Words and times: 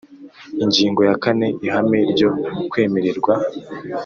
Ingingo 0.63 1.01
ya 1.09 1.15
kane 1.23 1.47
Ihame 1.65 1.99
ryo 2.11 2.29
kwemererwa 2.71 3.33